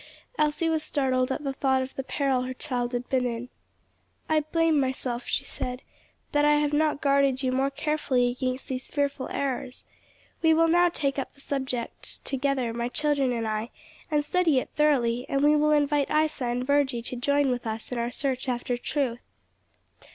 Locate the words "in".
3.23-3.49, 17.91-17.99